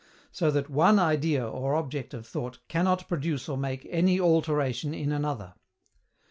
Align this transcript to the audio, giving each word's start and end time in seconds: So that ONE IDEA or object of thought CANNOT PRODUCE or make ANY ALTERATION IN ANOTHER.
So 0.31 0.49
that 0.49 0.67
ONE 0.67 0.97
IDEA 0.97 1.47
or 1.47 1.75
object 1.75 2.15
of 2.15 2.25
thought 2.25 2.57
CANNOT 2.67 3.07
PRODUCE 3.07 3.47
or 3.49 3.55
make 3.55 3.85
ANY 3.91 4.19
ALTERATION 4.19 4.95
IN 4.95 5.11
ANOTHER. 5.11 5.53